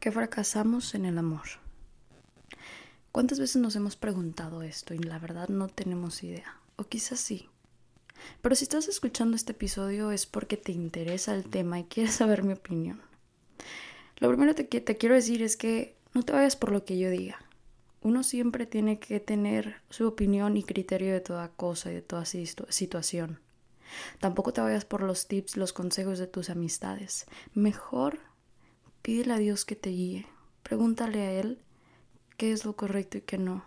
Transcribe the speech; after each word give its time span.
qué 0.00 0.10
fracasamos 0.10 0.94
en 0.94 1.04
el 1.04 1.18
amor? 1.18 1.46
¿Cuántas 3.12 3.38
veces 3.38 3.60
nos 3.60 3.76
hemos 3.76 3.96
preguntado 3.96 4.62
esto 4.62 4.94
y 4.94 4.98
la 4.98 5.18
verdad 5.18 5.48
no 5.48 5.68
tenemos 5.68 6.22
idea? 6.22 6.58
O 6.76 6.84
quizás 6.84 7.20
sí. 7.20 7.48
Pero 8.40 8.54
si 8.54 8.64
estás 8.64 8.88
escuchando 8.88 9.36
este 9.36 9.52
episodio 9.52 10.10
es 10.10 10.24
porque 10.24 10.56
te 10.56 10.72
interesa 10.72 11.34
el 11.34 11.44
tema 11.44 11.78
y 11.78 11.84
quieres 11.84 12.14
saber 12.14 12.42
mi 12.42 12.54
opinión. 12.54 13.00
Lo 14.16 14.28
primero 14.28 14.54
que 14.54 14.80
te 14.80 14.96
quiero 14.96 15.14
decir 15.14 15.42
es 15.42 15.56
que 15.56 15.96
no 16.14 16.22
te 16.22 16.32
vayas 16.32 16.56
por 16.56 16.72
lo 16.72 16.84
que 16.84 16.98
yo 16.98 17.10
diga. 17.10 17.38
Uno 18.00 18.22
siempre 18.22 18.64
tiene 18.64 18.98
que 18.98 19.20
tener 19.20 19.82
su 19.90 20.06
opinión 20.06 20.56
y 20.56 20.62
criterio 20.62 21.12
de 21.12 21.20
toda 21.20 21.48
cosa 21.48 21.90
y 21.90 21.94
de 21.94 22.02
toda 22.02 22.24
situación. 22.24 23.38
Tampoco 24.18 24.54
te 24.54 24.62
vayas 24.62 24.86
por 24.86 25.02
los 25.02 25.26
tips, 25.26 25.58
los 25.58 25.74
consejos 25.74 26.18
de 26.18 26.26
tus 26.26 26.48
amistades. 26.48 27.26
Mejor 27.52 28.29
Pídele 29.10 29.32
a 29.32 29.38
Dios 29.38 29.64
que 29.64 29.74
te 29.74 29.90
guíe. 29.90 30.24
Pregúntale 30.62 31.20
a 31.22 31.32
Él 31.32 31.60
qué 32.36 32.52
es 32.52 32.64
lo 32.64 32.76
correcto 32.76 33.18
y 33.18 33.22
qué 33.22 33.38
no. 33.38 33.64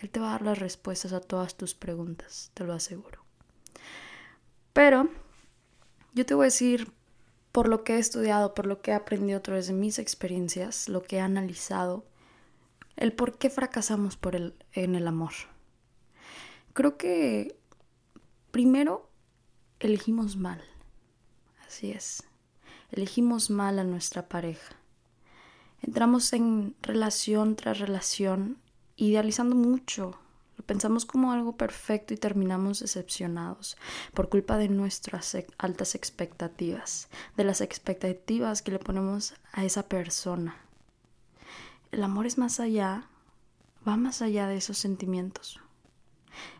Él 0.00 0.08
te 0.08 0.20
va 0.20 0.28
a 0.28 0.30
dar 0.30 0.40
las 0.40 0.58
respuestas 0.58 1.12
a 1.12 1.20
todas 1.20 1.58
tus 1.58 1.74
preguntas, 1.74 2.50
te 2.54 2.64
lo 2.64 2.72
aseguro. 2.72 3.22
Pero 4.72 5.10
yo 6.14 6.24
te 6.24 6.32
voy 6.32 6.44
a 6.44 6.46
decir 6.46 6.90
por 7.52 7.68
lo 7.68 7.84
que 7.84 7.96
he 7.96 7.98
estudiado, 7.98 8.54
por 8.54 8.64
lo 8.64 8.80
que 8.80 8.92
he 8.92 8.94
aprendido 8.94 9.36
a 9.36 9.42
través 9.42 9.66
de 9.66 9.74
mis 9.74 9.98
experiencias, 9.98 10.88
lo 10.88 11.02
que 11.02 11.16
he 11.16 11.20
analizado, 11.20 12.06
el 12.96 13.12
por 13.12 13.36
qué 13.36 13.50
fracasamos 13.50 14.16
por 14.16 14.34
en 14.34 14.94
el 14.94 15.06
amor. 15.06 15.34
Creo 16.72 16.96
que 16.96 17.54
primero 18.50 19.10
elegimos 19.78 20.38
mal. 20.38 20.64
Así 21.66 21.90
es 21.90 22.27
elegimos 22.90 23.50
mal 23.50 23.78
a 23.78 23.84
nuestra 23.84 24.28
pareja. 24.28 24.76
Entramos 25.82 26.32
en 26.32 26.74
relación 26.82 27.56
tras 27.56 27.78
relación, 27.78 28.58
idealizando 28.96 29.54
mucho. 29.54 30.18
Lo 30.56 30.64
pensamos 30.64 31.04
como 31.04 31.32
algo 31.32 31.56
perfecto 31.56 32.14
y 32.14 32.16
terminamos 32.16 32.80
decepcionados 32.80 33.76
por 34.12 34.28
culpa 34.28 34.58
de 34.58 34.68
nuestras 34.68 35.36
altas 35.56 35.94
expectativas, 35.94 37.08
de 37.36 37.44
las 37.44 37.60
expectativas 37.60 38.62
que 38.62 38.72
le 38.72 38.80
ponemos 38.80 39.34
a 39.52 39.64
esa 39.64 39.88
persona. 39.88 40.56
El 41.92 42.02
amor 42.02 42.26
es 42.26 42.38
más 42.38 42.58
allá, 42.58 43.08
va 43.86 43.96
más 43.96 44.20
allá 44.20 44.48
de 44.48 44.56
esos 44.56 44.78
sentimientos. 44.78 45.60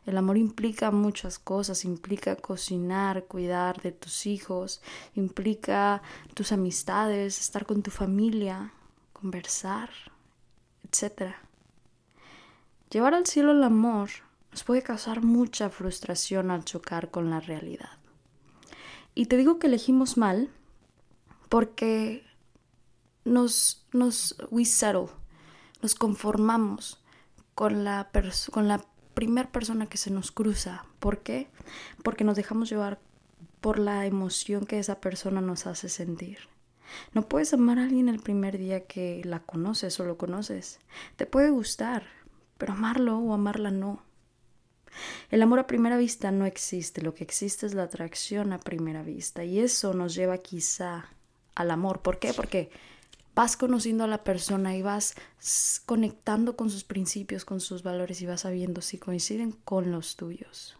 El 0.06 0.16
amor 0.16 0.36
implica 0.36 0.90
muchas 0.90 1.38
cosas, 1.38 1.84
implica 1.84 2.36
cocinar, 2.36 3.24
cuidar 3.24 3.80
de 3.82 3.92
tus 3.92 4.26
hijos, 4.26 4.80
implica 5.14 6.02
tus 6.34 6.52
amistades, 6.52 7.40
estar 7.40 7.66
con 7.66 7.82
tu 7.82 7.90
familia, 7.90 8.72
conversar, 9.12 9.90
etc. 10.84 11.34
Llevar 12.90 13.14
al 13.14 13.26
cielo 13.26 13.52
el 13.52 13.62
amor 13.62 14.10
nos 14.50 14.64
puede 14.64 14.82
causar 14.82 15.22
mucha 15.22 15.68
frustración 15.70 16.50
al 16.50 16.64
chocar 16.64 17.10
con 17.10 17.30
la 17.30 17.40
realidad. 17.40 17.90
Y 19.14 19.26
te 19.26 19.36
digo 19.36 19.58
que 19.58 19.66
elegimos 19.66 20.16
mal 20.16 20.50
porque 21.48 22.24
nos, 23.24 23.86
nos, 23.92 24.36
we 24.50 24.64
settle, 24.64 25.08
nos 25.82 25.94
conformamos 25.94 27.02
con 27.54 27.84
la, 27.84 28.10
con 28.52 28.68
la 28.68 28.84
primer 29.18 29.48
persona 29.50 29.88
que 29.88 29.98
se 29.98 30.12
nos 30.12 30.30
cruza. 30.30 30.84
¿Por 31.00 31.24
qué? 31.24 31.48
Porque 32.04 32.22
nos 32.22 32.36
dejamos 32.36 32.70
llevar 32.70 33.00
por 33.60 33.80
la 33.80 34.06
emoción 34.06 34.64
que 34.64 34.78
esa 34.78 35.00
persona 35.00 35.40
nos 35.40 35.66
hace 35.66 35.88
sentir. 35.88 36.38
No 37.14 37.22
puedes 37.22 37.52
amar 37.52 37.80
a 37.80 37.82
alguien 37.82 38.08
el 38.08 38.20
primer 38.20 38.58
día 38.58 38.86
que 38.86 39.20
la 39.24 39.40
conoces 39.40 39.98
o 39.98 40.04
lo 40.04 40.16
conoces. 40.16 40.78
Te 41.16 41.26
puede 41.26 41.50
gustar, 41.50 42.04
pero 42.58 42.74
amarlo 42.74 43.18
o 43.18 43.34
amarla 43.34 43.72
no. 43.72 44.04
El 45.32 45.42
amor 45.42 45.58
a 45.58 45.66
primera 45.66 45.96
vista 45.96 46.30
no 46.30 46.46
existe, 46.46 47.02
lo 47.02 47.12
que 47.12 47.24
existe 47.24 47.66
es 47.66 47.74
la 47.74 47.82
atracción 47.82 48.52
a 48.52 48.60
primera 48.60 49.02
vista 49.02 49.42
y 49.42 49.58
eso 49.58 49.94
nos 49.94 50.14
lleva 50.14 50.38
quizá 50.38 51.06
al 51.56 51.72
amor. 51.72 52.02
¿Por 52.02 52.20
qué? 52.20 52.34
Porque 52.34 52.70
vas 53.38 53.56
conociendo 53.56 54.02
a 54.02 54.08
la 54.08 54.24
persona 54.24 54.74
y 54.74 54.82
vas 54.82 55.14
conectando 55.86 56.56
con 56.56 56.70
sus 56.70 56.82
principios, 56.82 57.44
con 57.44 57.60
sus 57.60 57.84
valores 57.84 58.20
y 58.20 58.26
vas 58.26 58.40
sabiendo 58.40 58.80
si 58.80 58.98
coinciden 58.98 59.52
con 59.52 59.92
los 59.92 60.16
tuyos. 60.16 60.76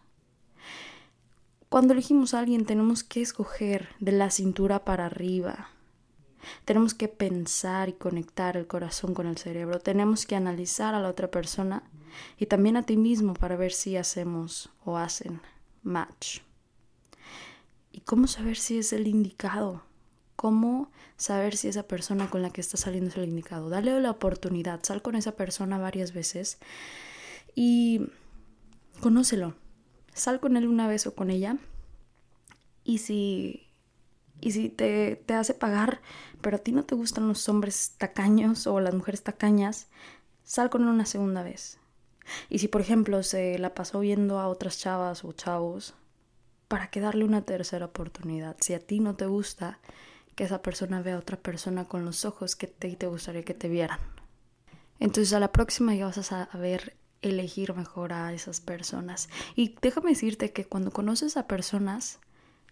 Cuando 1.68 1.92
elegimos 1.92 2.34
a 2.34 2.40
alguien 2.40 2.66
tenemos 2.66 3.04
que 3.04 3.22
escoger 3.22 3.90
de 4.00 4.10
la 4.10 4.30
cintura 4.30 4.84
para 4.84 5.06
arriba. 5.06 5.70
Tenemos 6.64 6.94
que 6.94 7.06
pensar 7.06 7.90
y 7.90 7.92
conectar 7.92 8.56
el 8.56 8.66
corazón 8.66 9.14
con 9.14 9.28
el 9.28 9.38
cerebro. 9.38 9.78
Tenemos 9.78 10.26
que 10.26 10.34
analizar 10.34 10.96
a 10.96 11.00
la 11.00 11.10
otra 11.10 11.30
persona 11.30 11.84
y 12.38 12.46
también 12.46 12.76
a 12.76 12.82
ti 12.82 12.96
mismo 12.96 13.34
para 13.34 13.54
ver 13.54 13.70
si 13.70 13.96
hacemos 13.96 14.68
o 14.84 14.96
hacen 14.96 15.40
match. 15.84 16.40
¿Y 17.92 18.00
cómo 18.00 18.26
saber 18.26 18.56
si 18.56 18.78
es 18.78 18.92
el 18.92 19.06
indicado? 19.06 19.87
Cómo 20.38 20.88
saber 21.16 21.56
si 21.56 21.66
esa 21.66 21.88
persona 21.88 22.30
con 22.30 22.42
la 22.42 22.50
que 22.50 22.60
estás 22.60 22.78
saliendo 22.78 23.10
es 23.10 23.16
el 23.16 23.24
indicado. 23.24 23.70
Dale 23.70 23.98
la 24.00 24.12
oportunidad, 24.12 24.84
sal 24.84 25.02
con 25.02 25.16
esa 25.16 25.32
persona 25.32 25.78
varias 25.78 26.12
veces 26.12 26.58
y 27.56 28.06
conócelo. 29.00 29.56
Sal 30.14 30.38
con 30.38 30.56
él 30.56 30.68
una 30.68 30.86
vez 30.86 31.08
o 31.08 31.14
con 31.16 31.30
ella 31.30 31.56
y 32.84 32.98
si 32.98 33.66
y 34.40 34.52
si 34.52 34.68
te, 34.68 35.16
te, 35.16 35.34
hace 35.34 35.54
pagar, 35.54 36.00
pero 36.40 36.58
a 36.58 36.60
ti 36.60 36.70
no 36.70 36.84
te 36.84 36.94
gustan 36.94 37.26
los 37.26 37.48
hombres 37.48 37.94
tacaños 37.98 38.68
o 38.68 38.78
las 38.78 38.94
mujeres 38.94 39.24
tacañas, 39.24 39.88
sal 40.44 40.70
con 40.70 40.82
él 40.82 40.88
una 40.88 41.06
segunda 41.06 41.42
vez. 41.42 41.80
Y 42.48 42.60
si, 42.60 42.68
por 42.68 42.80
ejemplo, 42.80 43.24
se 43.24 43.58
la 43.58 43.74
pasó 43.74 43.98
viendo 43.98 44.38
a 44.38 44.46
otras 44.46 44.78
chavas 44.78 45.24
o 45.24 45.32
chavos, 45.32 45.94
¿para 46.68 46.90
qué 46.90 47.00
darle 47.00 47.24
una 47.24 47.42
tercera 47.42 47.86
oportunidad? 47.86 48.56
Si 48.60 48.74
a 48.74 48.78
ti 48.78 49.00
no 49.00 49.16
te 49.16 49.26
gusta, 49.26 49.80
que 50.38 50.44
esa 50.44 50.62
persona 50.62 51.02
vea 51.02 51.16
a 51.16 51.18
otra 51.18 51.36
persona 51.36 51.86
con 51.86 52.04
los 52.04 52.24
ojos 52.24 52.54
que 52.54 52.68
te, 52.68 52.94
te 52.94 53.08
gustaría 53.08 53.42
que 53.42 53.54
te 53.54 53.68
vieran. 53.68 53.98
Entonces 55.00 55.32
a 55.32 55.40
la 55.40 55.50
próxima 55.50 55.96
ya 55.96 56.06
vas 56.06 56.18
a 56.18 56.22
saber 56.22 56.96
elegir 57.22 57.74
mejor 57.74 58.12
a 58.12 58.32
esas 58.32 58.60
personas. 58.60 59.28
Y 59.56 59.74
déjame 59.82 60.10
decirte 60.10 60.52
que 60.52 60.64
cuando 60.64 60.92
conoces 60.92 61.36
a 61.36 61.48
personas, 61.48 62.20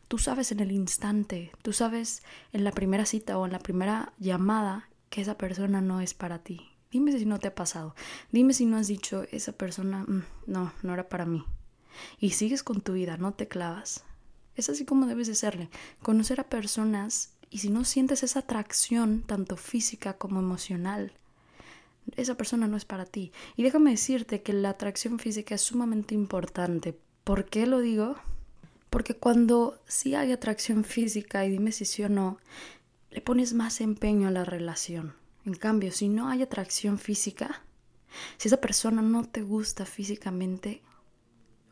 tú 0.07 0.19
sabes 0.19 0.53
en 0.53 0.61
el 0.61 0.71
instante, 0.71 1.51
tú 1.63 1.73
sabes 1.73 2.23
en 2.53 2.63
la 2.63 2.71
primera 2.71 3.05
cita 3.05 3.37
o 3.37 3.47
en 3.47 3.51
la 3.51 3.59
primera 3.59 4.13
llamada 4.21 4.89
que 5.11 5.23
esa 5.23 5.37
persona 5.37 5.81
no 5.81 6.01
es 6.01 6.15
para 6.15 6.39
ti. 6.39 6.71
Dime 6.93 7.11
si 7.11 7.27
no 7.27 7.41
te 7.41 7.49
ha 7.49 7.55
pasado. 7.57 7.97
Dime 8.31 8.53
si 8.53 8.65
no 8.65 8.77
has 8.77 8.87
dicho, 8.87 9.25
esa 9.33 9.51
persona, 9.51 10.05
mm, 10.05 10.23
no, 10.47 10.73
no 10.85 10.95
era 10.95 11.09
para 11.09 11.27
mí. 11.27 11.45
Y 12.21 12.31
sigues 12.31 12.63
con 12.63 12.81
tu 12.81 12.93
vida, 12.93 13.17
no 13.17 13.35
te 13.35 13.49
clavas. 13.49 14.05
Es 14.55 14.71
así 14.71 14.85
como 14.85 15.07
debes 15.07 15.27
de 15.27 15.35
serle. 15.35 15.69
Conocer 16.01 16.39
a 16.39 16.49
personas 16.49 17.36
y 17.51 17.59
si 17.59 17.71
no 17.71 17.85
sientes 17.85 18.23
esa 18.23 18.41
atracción, 18.41 19.23
tanto 19.23 19.57
física 19.57 20.15
como 20.15 20.41
emocional, 20.41 21.13
esa 22.17 22.37
persona 22.37 22.69
no 22.69 22.77
es 22.77 22.85
para 22.85 23.05
ti. 23.05 23.33
Y 23.57 23.63
déjame 23.63 23.91
decirte 23.91 24.43
que 24.43 24.53
la 24.53 24.71
atracción 24.71 25.19
física 25.19 25.55
es 25.55 25.63
sumamente 25.63 26.15
importante. 26.15 26.99
¿Por 27.25 27.47
qué 27.47 27.67
lo 27.67 27.81
digo? 27.81 28.17
Porque 28.91 29.15
cuando 29.15 29.79
sí 29.87 30.15
hay 30.15 30.33
atracción 30.33 30.85
física, 30.85 31.45
y 31.45 31.51
dime 31.51 31.73
si 31.73 31.85
sí 31.85 32.03
o 32.05 32.09
no, 32.09 32.39
le 33.11 33.21
pones 33.21 33.55
más 33.55 33.81
empeño 33.81 34.29
a 34.29 34.33
la 34.33 34.45
relación. 34.45 35.15
En 35.45 35.55
cambio, 35.55 35.93
si 35.93 36.09
no 36.09 36.29
hay 36.29 36.43
atracción 36.43 36.99
física, 36.99 37.63
si 38.37 38.49
esa 38.49 38.61
persona 38.61 39.03
no 39.03 39.25
te 39.25 39.43
gusta 39.43 39.85
físicamente, 39.87 40.83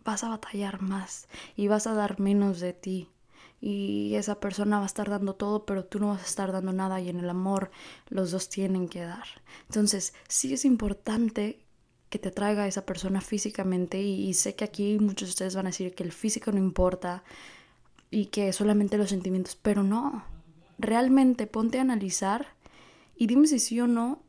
vas 0.05 0.25
a 0.25 0.29
batallar 0.29 0.83
más 0.83 1.29
y 1.57 1.69
vas 1.69 1.87
a 1.87 1.95
dar 1.95 2.21
menos 2.21 2.61
de 2.61 2.73
ti 2.73 3.09
y 3.61 4.15
esa 4.15 4.41
persona 4.41 4.79
va 4.79 4.83
a 4.85 4.87
estar 4.87 5.09
dando 5.09 5.35
todo, 5.35 5.65
pero 5.65 5.85
tú 5.85 5.99
no 5.99 6.09
vas 6.09 6.23
a 6.23 6.27
estar 6.27 6.53
dando 6.53 6.73
nada 6.73 7.01
y 7.01 7.09
en 7.09 7.19
el 7.19 7.31
amor 7.31 7.71
los 8.09 8.31
dos 8.31 8.49
tienen 8.49 8.89
que 8.89 9.01
dar. 9.01 9.27
Entonces, 9.69 10.13
sí 10.29 10.53
es 10.53 10.65
importante 10.65 11.65
que 12.11 12.19
te 12.19 12.31
traiga 12.31 12.69
esa 12.69 12.87
persona 12.87 13.21
físicamente 13.21 14.01
y, 14.01 14.33
sé 14.35 14.55
que 14.55 14.65
aquí 14.65 14.99
muchos 15.01 15.29
de 15.29 15.33
ustedes 15.33 15.57
van 15.57 15.67
a 15.67 15.71
decir 15.71 15.95
que 15.95 16.05
el 16.05 16.13
físico 16.13 16.53
no 16.53 16.59
importa 16.59 17.25
y 18.11 18.27
que 18.27 18.53
solamente 18.53 18.99
los 18.99 19.11
sentimientos, 19.11 19.57
pero 19.61 19.83
no. 19.83 20.25
Realmente 20.79 21.47
ponte 21.47 21.79
a 21.79 21.83
analizar 21.83 22.55
y 23.17 23.27
dime 23.27 23.47
si 23.47 23.59
sí 23.59 23.81
o 23.81 23.87
no 23.87 24.23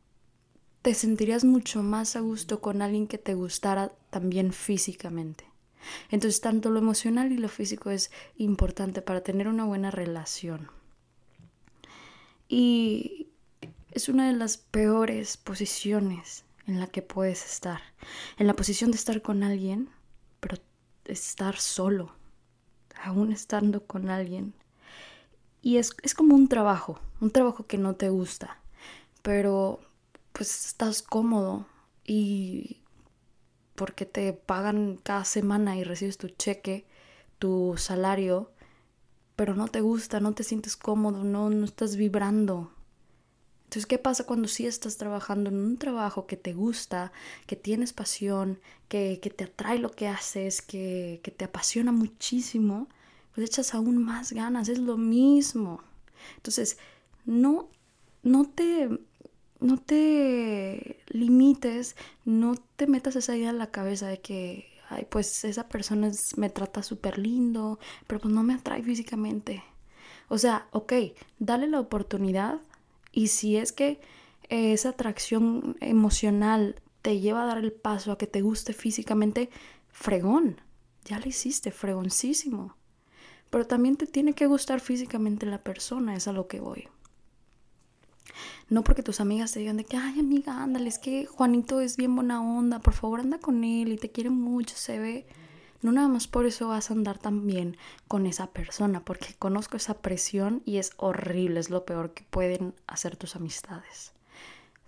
te 0.82 0.94
sentirías 0.94 1.44
mucho 1.44 1.84
más 1.84 2.16
a 2.16 2.22
gusto 2.22 2.62
con 2.62 2.82
alguien 2.82 3.08
que 3.08 3.18
te 3.18 3.34
gustara 3.34 3.92
también 4.10 4.54
físicamente. 4.54 5.46
Entonces, 6.10 6.42
tanto 6.42 6.70
lo 6.70 6.80
emocional 6.80 7.32
y 7.32 7.38
lo 7.38 7.50
físico 7.50 7.90
es 7.92 8.12
importante 8.38 9.02
para 9.02 9.22
tener 9.22 9.48
una 9.48 9.66
buena 9.66 9.92
relación. 9.92 10.70
Y 12.48 13.28
es 13.92 14.10
una 14.10 14.28
de 14.28 14.34
las 14.34 14.58
peores 14.58 15.38
posiciones 15.38 16.44
en 16.68 16.80
la 16.80 16.88
que 16.88 17.02
puedes 17.02 17.46
estar. 17.46 17.82
En 18.38 18.48
la 18.48 18.56
posición 18.56 18.92
de 18.92 18.98
estar 18.98 19.22
con 19.22 19.44
alguien, 19.44 19.90
pero 20.40 20.58
estar 21.06 21.58
solo, 21.58 22.14
aún 23.04 23.32
estando 23.32 23.86
con 23.86 24.10
alguien. 24.10 24.54
Y 25.62 25.78
es, 25.78 25.96
es 26.04 26.14
como 26.14 26.36
un 26.36 26.48
trabajo, 26.48 27.00
un 27.22 27.32
trabajo 27.32 27.66
que 27.66 27.78
no 27.78 27.96
te 27.96 28.10
gusta. 28.10 28.60
pero 29.22 29.80
pues 30.34 30.68
estás 30.68 31.02
cómodo 31.02 31.66
y 32.06 32.82
porque 33.76 34.06
te 34.06 34.34
pagan 34.34 35.00
cada 35.04 35.26
semana 35.26 35.78
y 35.78 35.84
recibes 35.84 36.18
tu 36.18 36.30
cheque, 36.30 36.86
tu 37.40 37.76
salario, 37.78 38.52
pero 39.36 39.56
no 39.56 39.68
te 39.68 39.82
gusta, 39.82 40.20
no 40.20 40.34
te 40.34 40.44
sientes 40.44 40.76
cómodo, 40.76 41.24
no, 41.24 41.52
estás 41.64 41.96
vibrando. 41.96 42.72
Entonces, 43.66 43.86
¿qué 43.86 43.98
pasa 43.98 44.26
cuando 44.26 44.48
sí 44.48 44.66
estás 44.66 44.98
trabajando 44.98 45.50
en 45.50 45.58
un 45.58 45.78
trabajo 45.78 46.28
que 46.28 46.38
te 46.38 46.54
gusta, 46.54 47.12
que 47.46 47.56
tienes 47.56 47.94
pasión, 47.94 48.60
que, 48.88 49.20
que 49.22 49.30
te 49.30 49.46
atrae 49.46 49.80
lo 49.80 49.92
que 49.92 50.08
haces, 50.08 50.62
que, 50.62 51.20
que 51.24 51.32
te 51.32 51.46
apasiona 51.46 51.92
muchísimo? 51.92 52.88
Pues 53.34 53.48
echas 53.50 53.74
aún 53.74 53.98
más 54.04 54.32
ganas, 54.32 54.70
es 54.70 54.80
lo 54.80 54.98
mismo. 54.98 55.82
Entonces, 56.38 56.78
no, 57.26 57.70
no 58.24 58.46
te 58.46 58.90
no 59.60 59.78
te 59.78 60.95
limites, 61.16 61.96
no 62.26 62.56
te 62.76 62.88
metas 62.88 63.16
esa 63.16 63.36
idea 63.36 63.50
en 63.50 63.58
la 63.58 63.72
cabeza 63.72 64.08
de 64.08 64.22
que, 64.22 64.68
ay, 64.90 65.08
pues 65.10 65.44
esa 65.46 65.68
persona 65.68 66.12
me 66.38 66.50
trata 66.50 66.84
súper 66.84 67.18
lindo, 67.18 67.80
pero 68.08 68.22
pues 68.22 68.34
no 68.34 68.44
me 68.44 68.54
atrae 68.54 68.84
físicamente. 68.84 69.64
O 70.28 70.38
sea, 70.38 70.68
ok, 70.72 70.94
dale 71.40 71.68
la 71.68 71.80
oportunidad 71.80 72.62
y 73.12 73.28
si 73.28 73.58
es 73.58 73.72
que 73.72 74.00
esa 74.50 74.90
atracción 74.90 75.78
emocional 75.80 76.76
te 77.02 77.20
lleva 77.20 77.44
a 77.44 77.46
dar 77.46 77.58
el 77.58 77.72
paso 77.72 78.12
a 78.12 78.18
que 78.18 78.28
te 78.28 78.42
guste 78.42 78.74
físicamente, 78.74 79.50
fregón, 79.90 80.62
ya 81.04 81.20
lo 81.20 81.28
hiciste, 81.28 81.72
fregoncísimo. 81.72 82.76
Pero 83.50 83.68
también 83.68 83.96
te 83.96 84.08
tiene 84.08 84.34
que 84.34 84.48
gustar 84.48 84.80
físicamente 84.80 85.46
la 85.46 85.64
persona, 85.64 86.16
es 86.16 86.28
a 86.28 86.34
lo 86.34 86.48
que 86.48 86.60
voy. 86.60 86.88
No 88.70 88.84
porque 88.84 89.04
tus 89.04 89.20
amigas 89.20 89.52
te 89.52 89.60
digan 89.60 89.78
de 89.78 89.86
que, 89.86 89.98
ay 89.98 90.20
amiga, 90.20 90.64
ándale, 90.64 90.90
es 90.90 91.00
que 91.00 91.26
Juanito 91.26 91.82
es 91.82 91.98
bien 91.98 92.16
buena 92.16 92.42
onda, 92.42 92.80
por 92.80 92.94
favor 92.94 93.20
anda 93.20 93.38
con 93.38 93.64
él 93.64 93.94
y 93.94 93.98
te 93.98 94.10
quiere 94.10 94.30
mucho, 94.30 94.76
se 94.76 95.00
ve. 95.00 95.28
No 95.82 95.92
nada 95.92 96.08
más 96.08 96.28
por 96.28 96.48
eso 96.48 96.70
vas 96.70 96.90
a 96.90 96.94
andar 96.94 97.20
tan 97.20 97.46
bien 97.46 97.78
con 98.08 98.26
esa 98.26 98.48
persona, 98.48 99.06
porque 99.06 99.36
conozco 99.38 99.78
esa 99.78 100.00
presión 100.00 100.64
y 100.66 100.78
es 100.78 100.94
horrible, 100.98 101.60
es 101.60 101.70
lo 101.70 101.86
peor 101.86 102.14
que 102.14 102.24
pueden 102.24 102.74
hacer 102.88 103.18
tus 103.18 103.36
amistades. 103.36 104.14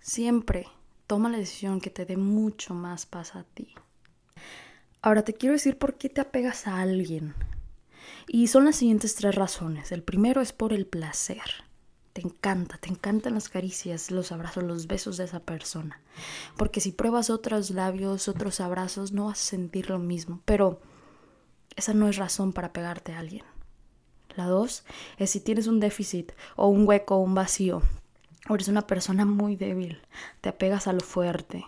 Siempre 0.00 0.66
toma 1.06 1.28
la 1.28 1.38
decisión 1.38 1.80
que 1.80 1.90
te 1.90 2.04
dé 2.04 2.16
mucho 2.16 2.74
más 2.74 3.06
paz 3.06 3.36
a 3.36 3.44
ti. 3.44 3.74
Ahora 5.00 5.22
te 5.22 5.34
quiero 5.34 5.52
decir 5.52 5.78
por 5.78 5.94
qué 5.94 6.08
te 6.08 6.20
apegas 6.20 6.66
a 6.66 6.80
alguien. 6.80 7.34
Y 8.26 8.48
son 8.48 8.64
las 8.64 8.76
siguientes 8.76 9.14
tres 9.14 9.36
razones. 9.36 9.92
El 9.92 10.02
primero 10.02 10.40
es 10.40 10.52
por 10.52 10.72
el 10.72 10.86
placer 10.86 11.67
te 12.12 12.22
encanta, 12.22 12.78
te 12.78 12.88
encantan 12.88 13.34
las 13.34 13.48
caricias, 13.48 14.10
los 14.10 14.32
abrazos, 14.32 14.64
los 14.64 14.86
besos 14.86 15.16
de 15.16 15.24
esa 15.24 15.40
persona. 15.40 16.00
Porque 16.56 16.80
si 16.80 16.92
pruebas 16.92 17.30
otros 17.30 17.70
labios, 17.70 18.28
otros 18.28 18.60
abrazos, 18.60 19.12
no 19.12 19.26
vas 19.26 19.40
a 19.40 19.44
sentir 19.44 19.90
lo 19.90 19.98
mismo. 19.98 20.40
Pero 20.44 20.80
esa 21.76 21.94
no 21.94 22.08
es 22.08 22.16
razón 22.16 22.52
para 22.52 22.72
pegarte 22.72 23.12
a 23.12 23.20
alguien. 23.20 23.44
La 24.34 24.46
dos 24.46 24.84
es 25.16 25.30
si 25.30 25.40
tienes 25.40 25.66
un 25.66 25.80
déficit 25.80 26.32
o 26.56 26.68
un 26.68 26.86
hueco 26.86 27.16
o 27.16 27.20
un 27.20 27.34
vacío. 27.34 27.82
O 28.48 28.54
eres 28.54 28.68
una 28.68 28.86
persona 28.86 29.24
muy 29.24 29.56
débil. 29.56 30.00
Te 30.40 30.48
apegas 30.48 30.86
a 30.86 30.92
lo 30.92 31.00
fuerte. 31.00 31.64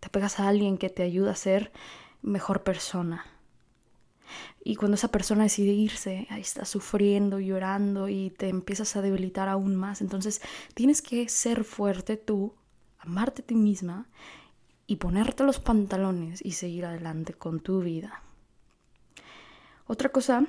Te 0.00 0.06
apegas 0.06 0.38
a 0.38 0.48
alguien 0.48 0.78
que 0.78 0.90
te 0.90 1.02
ayuda 1.02 1.32
a 1.32 1.36
ser 1.36 1.72
mejor 2.22 2.62
persona. 2.62 3.26
Y 4.62 4.76
cuando 4.76 4.96
esa 4.96 5.08
persona 5.08 5.44
decide 5.44 5.72
irse, 5.72 6.26
ahí 6.30 6.40
está 6.40 6.64
sufriendo, 6.64 7.38
llorando 7.40 8.08
y 8.08 8.30
te 8.30 8.48
empiezas 8.48 8.96
a 8.96 9.02
debilitar 9.02 9.48
aún 9.48 9.76
más. 9.76 10.00
Entonces 10.00 10.40
tienes 10.74 11.02
que 11.02 11.28
ser 11.28 11.64
fuerte 11.64 12.16
tú, 12.16 12.54
amarte 12.98 13.42
a 13.42 13.46
ti 13.46 13.54
misma 13.54 14.08
y 14.86 14.96
ponerte 14.96 15.44
los 15.44 15.60
pantalones 15.60 16.44
y 16.44 16.52
seguir 16.52 16.84
adelante 16.84 17.32
con 17.32 17.60
tu 17.60 17.80
vida. 17.80 18.22
Otra 19.86 20.08
cosa, 20.08 20.46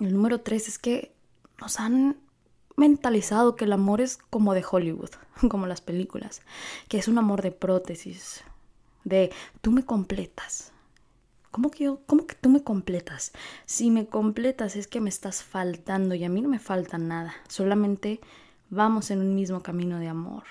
el 0.00 0.12
número 0.12 0.42
tres, 0.42 0.68
es 0.68 0.78
que 0.78 1.14
nos 1.58 1.80
han 1.80 2.18
mentalizado 2.76 3.56
que 3.56 3.64
el 3.64 3.72
amor 3.72 4.02
es 4.02 4.18
como 4.18 4.52
de 4.52 4.64
Hollywood, 4.70 5.10
como 5.48 5.66
las 5.66 5.80
películas, 5.80 6.42
que 6.88 6.98
es 6.98 7.08
un 7.08 7.16
amor 7.16 7.40
de 7.40 7.52
prótesis, 7.52 8.44
de 9.04 9.32
tú 9.62 9.70
me 9.72 9.86
completas, 9.86 10.73
¿Cómo 11.54 11.70
que, 11.70 11.84
yo, 11.84 12.00
¿Cómo 12.06 12.26
que 12.26 12.34
tú 12.34 12.48
me 12.48 12.64
completas? 12.64 13.30
Si 13.64 13.88
me 13.88 14.06
completas 14.06 14.74
es 14.74 14.88
que 14.88 15.00
me 15.00 15.08
estás 15.08 15.44
faltando 15.44 16.16
y 16.16 16.24
a 16.24 16.28
mí 16.28 16.42
no 16.42 16.48
me 16.48 16.58
falta 16.58 16.98
nada. 16.98 17.32
Solamente 17.46 18.20
vamos 18.70 19.12
en 19.12 19.20
un 19.20 19.36
mismo 19.36 19.62
camino 19.62 20.00
de 20.00 20.08
amor. 20.08 20.42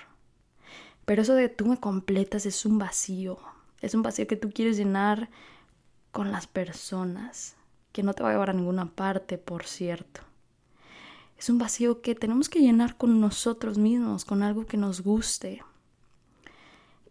Pero 1.04 1.20
eso 1.20 1.34
de 1.34 1.50
tú 1.50 1.66
me 1.66 1.78
completas 1.78 2.46
es 2.46 2.64
un 2.64 2.78
vacío. 2.78 3.38
Es 3.82 3.92
un 3.92 4.00
vacío 4.00 4.26
que 4.26 4.36
tú 4.36 4.48
quieres 4.50 4.78
llenar 4.78 5.28
con 6.10 6.32
las 6.32 6.46
personas, 6.46 7.54
que 7.92 8.02
no 8.02 8.14
te 8.14 8.22
va 8.22 8.30
a 8.30 8.32
llevar 8.32 8.48
a 8.48 8.54
ninguna 8.54 8.86
parte, 8.86 9.36
por 9.36 9.64
cierto. 9.66 10.22
Es 11.38 11.50
un 11.50 11.58
vacío 11.58 12.00
que 12.00 12.14
tenemos 12.14 12.48
que 12.48 12.60
llenar 12.60 12.96
con 12.96 13.20
nosotros 13.20 13.76
mismos, 13.76 14.24
con 14.24 14.42
algo 14.42 14.64
que 14.64 14.78
nos 14.78 15.02
guste. 15.02 15.60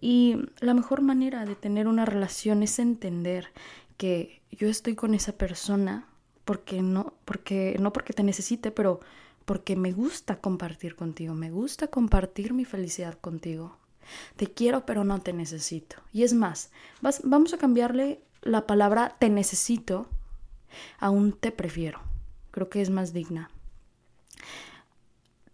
Y 0.05 0.35
la 0.59 0.73
mejor 0.73 1.01
manera 1.01 1.45
de 1.45 1.55
tener 1.55 1.87
una 1.87 2.03
relación 2.03 2.61
es 2.61 2.77
entender 2.77 3.53
yo 4.51 4.67
estoy 4.67 4.95
con 4.95 5.13
esa 5.13 5.33
persona 5.33 6.07
porque 6.45 6.81
no, 6.81 7.13
porque 7.25 7.77
no 7.79 7.93
porque 7.93 8.13
te 8.13 8.23
necesite, 8.23 8.71
pero 8.71 8.99
porque 9.45 9.75
me 9.75 9.91
gusta 9.91 10.39
compartir 10.39 10.95
contigo, 10.95 11.33
me 11.33 11.51
gusta 11.51 11.87
compartir 11.87 12.53
mi 12.53 12.65
felicidad 12.65 13.17
contigo. 13.19 13.77
Te 14.35 14.47
quiero, 14.47 14.85
pero 14.85 15.03
no 15.03 15.19
te 15.21 15.33
necesito. 15.33 15.97
Y 16.11 16.23
es 16.23 16.33
más, 16.33 16.71
vamos 17.23 17.53
a 17.53 17.57
cambiarle 17.57 18.21
la 18.41 18.67
palabra 18.67 19.15
te 19.19 19.29
necesito 19.29 20.07
a 20.99 21.09
un 21.09 21.31
te 21.31 21.51
prefiero. 21.51 22.01
Creo 22.51 22.69
que 22.69 22.81
es 22.81 22.89
más 22.89 23.13
digna. 23.13 23.49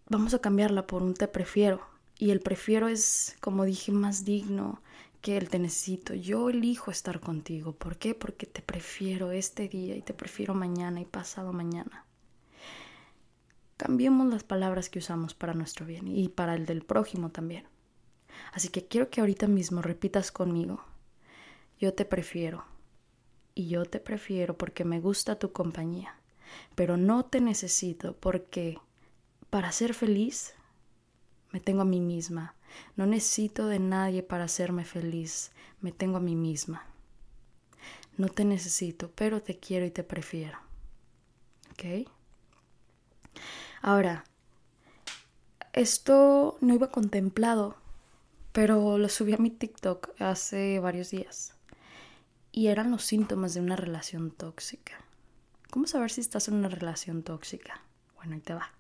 Vamos 0.07 0.33
a 0.33 0.39
cambiarla 0.39 0.87
por 0.87 1.03
un 1.03 1.13
te 1.13 1.27
prefiero. 1.27 1.81
Y 2.17 2.31
el 2.31 2.41
prefiero 2.41 2.87
es, 2.87 3.37
como 3.39 3.63
dije, 3.63 3.91
más 3.91 4.25
digno, 4.25 4.81
que 5.21 5.37
él 5.37 5.49
te 5.49 5.59
necesito. 5.59 6.13
Yo 6.13 6.49
elijo 6.49 6.91
estar 6.91 7.19
contigo. 7.19 7.73
¿Por 7.73 7.97
qué? 7.97 8.15
Porque 8.15 8.45
te 8.45 8.61
prefiero 8.61 9.31
este 9.31 9.67
día 9.67 9.95
y 9.95 10.01
te 10.01 10.13
prefiero 10.13 10.53
mañana 10.53 11.01
y 11.01 11.05
pasado 11.05 11.53
mañana. 11.53 12.05
Cambiemos 13.77 14.27
las 14.27 14.43
palabras 14.43 14.89
que 14.89 14.99
usamos 14.99 15.33
para 15.33 15.53
nuestro 15.53 15.85
bien 15.85 16.07
y 16.07 16.27
para 16.29 16.55
el 16.55 16.65
del 16.65 16.83
prójimo 16.83 17.29
también. 17.29 17.65
Así 18.51 18.69
que 18.69 18.87
quiero 18.87 19.09
que 19.09 19.21
ahorita 19.21 19.47
mismo 19.47 19.81
repitas 19.81 20.31
conmigo. 20.31 20.83
Yo 21.79 21.93
te 21.93 22.05
prefiero. 22.05 22.65
Y 23.55 23.67
yo 23.67 23.85
te 23.85 23.99
prefiero 23.99 24.57
porque 24.57 24.85
me 24.85 24.99
gusta 24.99 25.39
tu 25.39 25.51
compañía. 25.51 26.15
Pero 26.75 26.97
no 26.97 27.25
te 27.25 27.41
necesito 27.41 28.15
porque 28.17 28.77
para 29.49 29.71
ser 29.71 29.93
feliz 29.93 30.53
me 31.51 31.59
tengo 31.59 31.81
a 31.81 31.85
mí 31.85 32.01
misma 32.01 32.55
no 32.95 33.05
necesito 33.05 33.67
de 33.67 33.79
nadie 33.79 34.23
para 34.23 34.45
hacerme 34.45 34.85
feliz, 34.85 35.51
me 35.81 35.91
tengo 35.91 36.17
a 36.17 36.21
mí 36.21 36.35
misma. 36.35 36.85
No 38.17 38.27
te 38.27 38.43
necesito, 38.45 39.11
pero 39.15 39.41
te 39.41 39.57
quiero 39.57 39.85
y 39.85 39.91
te 39.91 40.03
prefiero. 40.03 40.59
¿Ok? 41.71 42.09
Ahora, 43.81 44.25
esto 45.71 46.57
no 46.59 46.73
iba 46.73 46.91
contemplado, 46.91 47.77
pero 48.51 48.97
lo 48.97 49.07
subí 49.07 49.33
a 49.33 49.37
mi 49.37 49.49
TikTok 49.49 50.09
hace 50.19 50.79
varios 50.79 51.11
días. 51.11 51.55
Y 52.51 52.67
eran 52.67 52.91
los 52.91 53.05
síntomas 53.05 53.53
de 53.53 53.61
una 53.61 53.77
relación 53.77 54.31
tóxica. 54.31 54.97
¿Cómo 55.69 55.87
saber 55.87 56.11
si 56.11 56.19
estás 56.19 56.47
en 56.47 56.55
una 56.55 56.67
relación 56.67 57.23
tóxica? 57.23 57.81
Bueno, 58.17 58.33
ahí 58.33 58.41
te 58.41 58.55
va. 58.55 58.73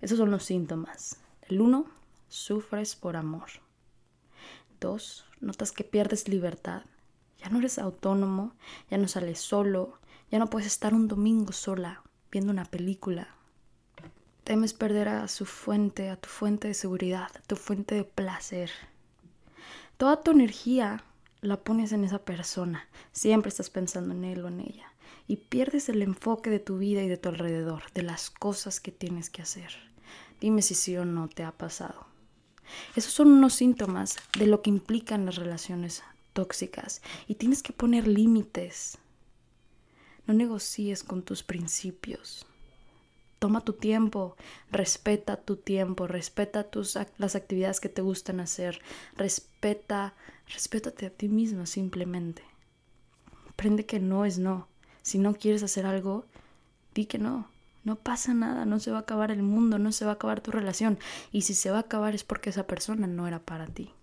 Esos 0.00 0.18
son 0.18 0.30
los 0.30 0.42
síntomas. 0.42 1.18
El 1.48 1.62
uno, 1.62 1.86
sufres 2.28 2.94
por 2.94 3.16
amor. 3.16 3.48
Dos, 4.80 5.24
notas 5.40 5.72
que 5.72 5.82
pierdes 5.82 6.28
libertad. 6.28 6.82
Ya 7.38 7.48
no 7.48 7.58
eres 7.58 7.78
autónomo, 7.78 8.52
ya 8.90 8.98
no 8.98 9.08
sales 9.08 9.40
solo, 9.40 9.98
ya 10.30 10.38
no 10.38 10.50
puedes 10.50 10.66
estar 10.66 10.92
un 10.92 11.08
domingo 11.08 11.52
sola 11.52 12.02
viendo 12.30 12.52
una 12.52 12.66
película. 12.66 13.28
Temes 14.44 14.74
perder 14.74 15.08
a 15.08 15.26
su 15.28 15.46
fuente, 15.46 16.10
a 16.10 16.16
tu 16.16 16.28
fuente 16.28 16.68
de 16.68 16.74
seguridad, 16.74 17.30
a 17.34 17.40
tu 17.40 17.56
fuente 17.56 17.94
de 17.94 18.04
placer. 18.04 18.70
Toda 19.96 20.22
tu 20.22 20.32
energía 20.32 21.02
la 21.40 21.56
pones 21.56 21.92
en 21.92 22.04
esa 22.04 22.18
persona, 22.18 22.88
siempre 23.12 23.48
estás 23.48 23.70
pensando 23.70 24.14
en 24.14 24.24
él 24.24 24.44
o 24.44 24.48
en 24.48 24.60
ella, 24.60 24.92
y 25.26 25.36
pierdes 25.36 25.88
el 25.88 26.02
enfoque 26.02 26.50
de 26.50 26.60
tu 26.60 26.76
vida 26.76 27.02
y 27.02 27.08
de 27.08 27.16
tu 27.16 27.30
alrededor, 27.30 27.84
de 27.94 28.02
las 28.02 28.28
cosas 28.28 28.80
que 28.80 28.92
tienes 28.92 29.30
que 29.30 29.42
hacer. 29.42 29.88
Dime 30.40 30.62
si 30.62 30.74
sí 30.74 30.96
o 30.96 31.04
no 31.04 31.28
te 31.28 31.42
ha 31.42 31.52
pasado. 31.52 32.06
Esos 32.94 33.12
son 33.12 33.28
unos 33.28 33.54
síntomas 33.54 34.16
de 34.38 34.46
lo 34.46 34.62
que 34.62 34.70
implican 34.70 35.26
las 35.26 35.36
relaciones 35.36 36.02
tóxicas 36.32 37.02
y 37.26 37.34
tienes 37.34 37.62
que 37.62 37.72
poner 37.72 38.06
límites. 38.06 38.98
No 40.26 40.34
negocies 40.34 41.02
con 41.02 41.22
tus 41.22 41.42
principios. 41.42 42.46
Toma 43.38 43.60
tu 43.60 43.72
tiempo, 43.72 44.36
respeta 44.70 45.36
tu 45.36 45.56
tiempo, 45.56 46.06
respeta 46.06 46.64
tus, 46.64 46.98
las 47.18 47.36
actividades 47.36 47.80
que 47.80 47.88
te 47.88 48.02
gustan 48.02 48.40
hacer, 48.40 48.80
respeta, 49.16 50.14
respétate 50.48 51.06
a 51.06 51.10
ti 51.10 51.28
misma 51.28 51.66
simplemente. 51.66 52.42
Aprende 53.48 53.86
que 53.86 54.00
no 54.00 54.24
es 54.24 54.38
no. 54.38 54.68
Si 55.02 55.18
no 55.18 55.34
quieres 55.34 55.62
hacer 55.62 55.86
algo, 55.86 56.26
di 56.94 57.06
que 57.06 57.18
no. 57.18 57.48
No 57.88 57.96
pasa 57.96 58.34
nada, 58.34 58.66
no 58.66 58.80
se 58.80 58.90
va 58.90 58.98
a 58.98 59.00
acabar 59.00 59.30
el 59.30 59.42
mundo, 59.42 59.78
no 59.78 59.92
se 59.92 60.04
va 60.04 60.10
a 60.10 60.14
acabar 60.16 60.42
tu 60.42 60.50
relación. 60.50 60.98
Y 61.32 61.40
si 61.40 61.54
se 61.54 61.70
va 61.70 61.78
a 61.78 61.80
acabar 61.80 62.14
es 62.14 62.22
porque 62.22 62.50
esa 62.50 62.66
persona 62.66 63.06
no 63.06 63.26
era 63.26 63.38
para 63.38 63.66
ti. 63.66 63.94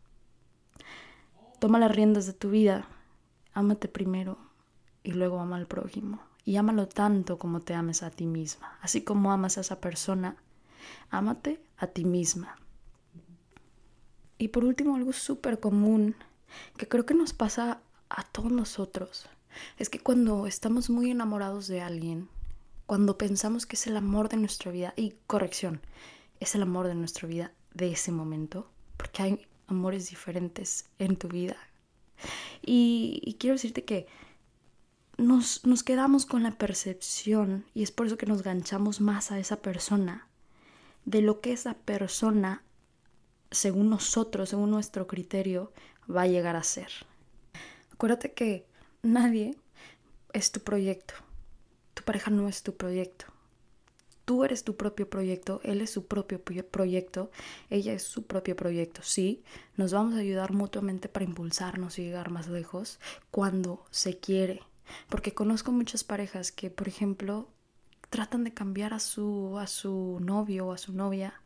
Toma 1.59 1.77
las 1.77 1.95
riendas 1.95 2.25
de 2.25 2.33
tu 2.33 2.49
vida, 2.49 2.87
ámate 3.53 3.87
primero 3.87 4.39
y 5.03 5.11
luego 5.11 5.39
ama 5.39 5.57
al 5.57 5.67
prójimo 5.67 6.19
y 6.43 6.55
ámalo 6.55 6.87
tanto 6.87 7.37
como 7.37 7.61
te 7.61 7.75
ames 7.75 8.01
a 8.01 8.09
ti 8.09 8.25
misma. 8.25 8.75
Así 8.81 9.03
como 9.03 9.31
amas 9.31 9.59
a 9.59 9.61
esa 9.61 9.79
persona, 9.79 10.35
ámate 11.11 11.61
a 11.77 11.85
ti 11.85 12.05
misma. 12.05 12.55
Y 14.39 14.47
por 14.47 14.65
último, 14.65 14.95
algo 14.95 15.13
súper 15.13 15.59
común 15.59 16.15
que 16.75 16.87
creo 16.87 17.05
que 17.05 17.13
nos 17.13 17.33
pasa 17.33 17.81
a 18.09 18.23
todos 18.23 18.51
nosotros, 18.51 19.29
es 19.77 19.91
que 19.91 19.99
cuando 19.99 20.47
estamos 20.47 20.89
muy 20.89 21.11
enamorados 21.11 21.67
de 21.67 21.81
alguien, 21.81 22.29
cuando 22.85 23.17
pensamos 23.17 23.65
que 23.65 23.75
es 23.75 23.87
el 23.87 23.97
amor 23.97 24.29
de 24.29 24.37
nuestra 24.37 24.71
vida, 24.71 24.93
y 24.95 25.15
corrección, 25.27 25.81
es 26.39 26.55
el 26.55 26.61
amor 26.61 26.87
de 26.87 26.95
nuestra 26.95 27.27
vida 27.27 27.51
de 27.73 27.91
ese 27.91 28.11
momento, 28.11 28.69
porque 28.97 29.23
hay 29.23 29.47
amores 29.67 30.09
diferentes 30.09 30.85
en 30.99 31.17
tu 31.17 31.27
vida. 31.27 31.57
Y, 32.61 33.37
quiero 33.39 33.55
decirte 33.55 33.83
que 33.83 34.07
nos, 35.17 35.61
quedamos 35.83 36.25
con 36.25 36.43
la 36.43 36.51
percepción, 36.51 37.65
y 37.73 37.83
es 37.83 37.91
por 37.91 38.07
eso 38.07 38.17
que 38.17 38.25
nos 38.25 38.43
ganchamos 38.43 39.01
más 39.01 39.31
a 39.31 39.39
esa 39.39 39.57
persona, 39.57 40.27
de 41.05 41.21
lo 41.21 41.41
que 41.41 41.53
esa 41.53 41.75
persona, 41.75 42.63
según 43.51 43.89
nosotros, 43.89 44.49
según 44.49 44.71
nuestro 44.71 45.07
criterio, 45.07 45.71
va 46.09 46.23
a 46.23 46.27
llegar 46.27 46.55
a 46.55 46.63
ser. 46.63 46.89
Acuérdate 47.91 48.33
que 48.33 48.65
nadie 49.01 49.55
es 50.33 50.51
tu 50.51 50.59
proyecto. 50.59 51.24
Tu 51.95 52.03
pareja 52.03 52.29
no 52.29 52.47
es 52.47 52.61
tu 52.61 52.75
proyecto. 52.75 53.25
Tú 54.25 54.43
eres 54.43 54.63
tu 54.63 54.75
propio 54.75 55.09
proyecto, 55.09 55.61
él 55.63 55.81
es 55.81 55.89
su 55.89 56.05
propio 56.05 56.39
proyecto, 56.41 57.31
ella 57.69 57.93
es 57.93 58.03
su 58.03 58.27
propio 58.27 58.55
proyecto. 58.55 59.01
Sí, 59.03 59.43
nos 59.75 59.93
vamos 59.93 60.13
a 60.15 60.19
ayudar 60.19 60.53
mutuamente 60.53 61.09
para 61.09 61.25
impulsarnos 61.25 61.99
y 61.99 62.03
llegar 62.03 62.29
más 62.29 62.47
lejos 62.47 62.99
cuando 63.31 63.85
se 63.91 64.17
quiere 64.17 64.61
porque 65.09 65.33
conozco 65.33 65.71
muchas 65.71 66.03
parejas 66.03 66.51
que, 66.51 66.69
por 66.69 66.87
ejemplo, 66.87 67.49
tratan 68.09 68.43
de 68.43 68.53
cambiar 68.53 68.93
a 68.93 68.99
su, 68.99 69.57
a 69.59 69.67
su 69.67 70.19
novio 70.21 70.67
o 70.67 70.71
a 70.71 70.77
su 70.77 70.93
novia 70.93 71.41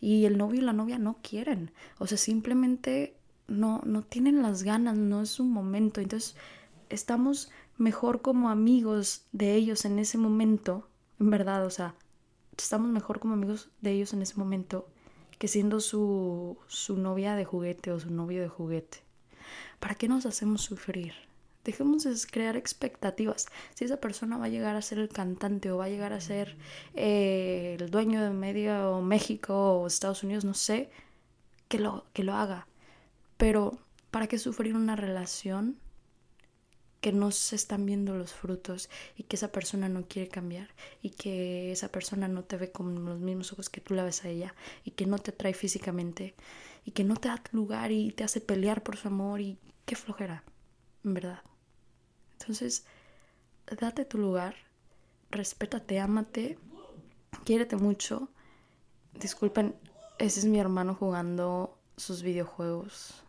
y 0.00 0.24
el 0.24 0.38
novio 0.38 0.60
y 0.60 0.64
la 0.64 0.72
novia 0.72 0.98
no 0.98 1.18
quieren. 1.22 1.72
O 1.98 2.06
sea, 2.06 2.18
simplemente 2.18 3.16
no, 3.48 3.82
no 3.84 4.02
tienen 4.02 4.42
las 4.42 4.62
ganas, 4.62 4.96
no 4.96 5.22
es 5.22 5.40
un 5.40 5.50
momento. 5.50 6.00
Entonces, 6.00 6.36
estamos 6.88 7.50
mejor 7.76 8.22
como 8.22 8.50
amigos 8.50 9.26
de 9.32 9.54
ellos 9.54 9.84
en 9.84 9.98
ese 9.98 10.18
momento, 10.18 10.88
en 11.20 11.30
verdad, 11.30 11.64
o 11.64 11.70
sea, 11.70 11.94
estamos 12.56 12.90
mejor 12.90 13.20
como 13.20 13.34
amigos 13.34 13.70
de 13.80 13.92
ellos 13.92 14.12
en 14.12 14.22
ese 14.22 14.36
momento 14.36 14.88
que 15.38 15.48
siendo 15.48 15.80
su, 15.80 16.56
su 16.68 16.96
novia 16.96 17.34
de 17.34 17.44
juguete 17.44 17.90
o 17.90 18.00
su 18.00 18.10
novio 18.10 18.40
de 18.40 18.48
juguete. 18.48 18.98
¿Para 19.80 19.94
qué 19.94 20.08
nos 20.08 20.26
hacemos 20.26 20.62
sufrir? 20.62 21.14
Dejemos 21.64 22.04
de 22.04 22.14
crear 22.30 22.56
expectativas. 22.56 23.46
Si 23.74 23.84
esa 23.84 23.96
persona 23.96 24.36
va 24.36 24.46
a 24.46 24.50
llegar 24.50 24.76
a 24.76 24.82
ser 24.82 24.98
el 24.98 25.08
cantante 25.08 25.70
o 25.70 25.78
va 25.78 25.86
a 25.86 25.88
llegar 25.88 26.12
a 26.12 26.20
ser 26.20 26.56
eh, 26.94 27.76
el 27.80 27.90
dueño 27.90 28.22
de 28.22 28.30
medio 28.30 29.00
México 29.00 29.80
o 29.80 29.86
Estados 29.86 30.22
Unidos, 30.22 30.44
no 30.44 30.54
sé, 30.54 30.90
que 31.68 31.78
lo, 31.78 32.04
que 32.12 32.22
lo 32.22 32.34
haga. 32.34 32.68
Pero, 33.36 33.78
¿para 34.10 34.26
qué 34.26 34.38
sufrir 34.38 34.76
una 34.76 34.94
relación 34.94 35.78
que 37.04 37.12
no 37.12 37.32
se 37.32 37.54
están 37.54 37.84
viendo 37.84 38.16
los 38.16 38.32
frutos 38.32 38.88
y 39.14 39.24
que 39.24 39.36
esa 39.36 39.52
persona 39.52 39.90
no 39.90 40.08
quiere 40.08 40.30
cambiar 40.30 40.70
y 41.02 41.10
que 41.10 41.70
esa 41.70 41.88
persona 41.88 42.28
no 42.28 42.44
te 42.44 42.56
ve 42.56 42.72
con 42.72 43.04
los 43.04 43.20
mismos 43.20 43.52
ojos 43.52 43.68
que 43.68 43.82
tú 43.82 43.92
la 43.92 44.04
ves 44.04 44.24
a 44.24 44.30
ella 44.30 44.54
y 44.84 44.92
que 44.92 45.04
no 45.04 45.18
te 45.18 45.32
atrae 45.32 45.52
físicamente 45.52 46.34
y 46.86 46.92
que 46.92 47.04
no 47.04 47.16
te 47.16 47.28
da 47.28 47.42
lugar 47.52 47.92
y 47.92 48.10
te 48.12 48.24
hace 48.24 48.40
pelear 48.40 48.82
por 48.82 48.96
su 48.96 49.08
amor 49.08 49.42
y 49.42 49.58
qué 49.84 49.96
flojera, 49.96 50.44
en 51.04 51.12
verdad. 51.12 51.42
Entonces, 52.40 52.86
date 53.66 54.06
tu 54.06 54.16
lugar, 54.16 54.54
respétate, 55.30 56.00
ámate, 56.00 56.58
quiérete 57.44 57.76
mucho. 57.76 58.30
Disculpen, 59.12 59.76
ese 60.18 60.40
es 60.40 60.46
mi 60.46 60.58
hermano 60.58 60.94
jugando 60.94 61.78
sus 61.98 62.22
videojuegos 62.22 63.22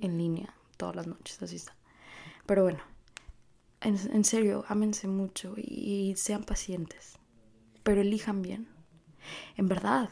en 0.00 0.18
línea 0.18 0.52
todas 0.76 0.96
las 0.96 1.06
noches, 1.06 1.40
así 1.40 1.54
está. 1.54 1.76
Pero 2.46 2.64
bueno, 2.64 2.91
en, 3.84 4.24
serio, 4.24 4.64
ámense 4.68 5.08
mucho 5.08 5.54
y, 5.56 6.14
sean 6.16 6.44
pacientes, 6.44 7.18
pero 7.82 8.00
elijan 8.00 8.42
bien. 8.42 8.68
En 9.56 9.68
verdad, 9.68 10.10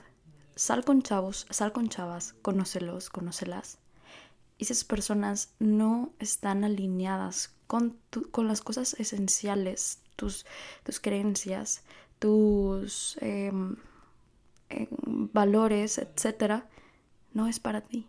sal 0.55 0.85
con 0.85 1.03
chavos, 1.03 1.47
sal 1.51 1.73
con 1.73 1.89
chavas, 1.89 2.35
conócelos, 2.43 3.11
conócelas. 3.11 3.79
Y 4.59 4.65
esas 4.65 4.85
personas 4.85 5.55
no 5.59 6.13
están 6.19 6.65
alineadas 6.65 7.55
con, 7.67 7.97
con 8.31 8.47
las 8.47 8.61
cosas 8.61 8.95
esenciales, 8.99 10.01
tus, 10.17 10.45
tus 10.85 11.01
creencias, 11.01 11.83
tus 12.19 13.17
em, 13.21 13.77
valores, 15.33 15.99
etcétera, 15.99 16.69
no 17.33 17.47
es 17.47 17.59
para 17.59 17.81
ti. 17.81 18.07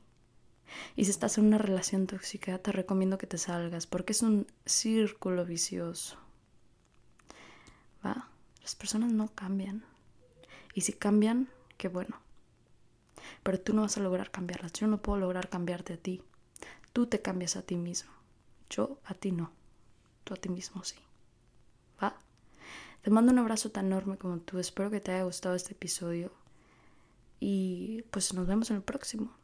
Y 0.95 1.05
si 1.05 1.11
estás 1.11 1.37
en 1.37 1.45
una 1.45 1.57
relación 1.57 2.07
tóxica, 2.07 2.57
te 2.57 2.71
recomiendo 2.71 3.17
que 3.17 3.27
te 3.27 3.37
salgas 3.37 3.87
porque 3.87 4.13
es 4.13 4.21
un 4.21 4.47
círculo 4.65 5.45
vicioso. 5.45 6.17
¿Va? 8.05 8.29
Las 8.61 8.75
personas 8.75 9.11
no 9.11 9.29
cambian. 9.33 9.83
Y 10.73 10.81
si 10.81 10.93
cambian, 10.93 11.49
qué 11.77 11.87
bueno. 11.87 12.19
Pero 13.43 13.59
tú 13.59 13.73
no 13.73 13.81
vas 13.81 13.97
a 13.97 14.01
lograr 14.01 14.31
cambiarlas. 14.31 14.73
Yo 14.73 14.87
no 14.87 15.01
puedo 15.01 15.19
lograr 15.19 15.49
cambiarte 15.49 15.93
a 15.93 15.97
ti. 15.97 16.21
Tú 16.93 17.07
te 17.07 17.21
cambias 17.21 17.55
a 17.55 17.61
ti 17.61 17.77
mismo. 17.77 18.11
Yo 18.69 18.99
a 19.05 19.13
ti 19.13 19.31
no. 19.31 19.51
Tú 20.23 20.33
a 20.33 20.37
ti 20.37 20.49
mismo 20.49 20.83
sí. 20.83 20.97
¿Va? 22.01 22.15
Te 23.01 23.09
mando 23.09 23.31
un 23.31 23.39
abrazo 23.39 23.71
tan 23.71 23.87
enorme 23.87 24.17
como 24.17 24.37
tú. 24.39 24.59
Espero 24.59 24.89
que 24.89 24.99
te 24.99 25.11
haya 25.11 25.23
gustado 25.23 25.55
este 25.55 25.73
episodio. 25.73 26.31
Y 27.39 28.03
pues 28.11 28.33
nos 28.33 28.45
vemos 28.45 28.69
en 28.69 28.77
el 28.77 28.83
próximo. 28.83 29.40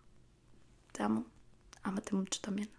Te 0.97 1.03
amo. 1.03 1.27
Ámate 1.83 2.15
mucho 2.15 2.41
también. 2.41 2.71